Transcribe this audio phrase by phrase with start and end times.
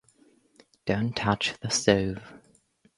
[0.87, 2.33] Don't touch the stove.